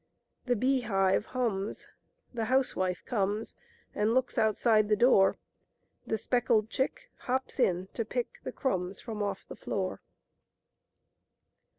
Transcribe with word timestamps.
The 0.47 0.55
5ce 0.55 0.81
>^i:whuins; 0.85 1.85
T\\s,House''wlf€ 2.35 3.05
comes, 3.05 3.55
And 3.93 4.15
looks 4.15 4.39
outside 4.39 4.89
the 4.89 4.95
Door. 4.95 5.37
The 6.07 6.17
speckled 6.17 6.71
Chick 6.71 7.11
Hops 7.27 7.59
in, 7.59 7.85
to 7.93 8.03
pick 8.03 8.39
The 8.43 8.51
Crumbs 8.51 8.99
from 8.99 9.21
ofF 9.21 9.47
the 9.47 9.55
/7ajir. 9.55 9.99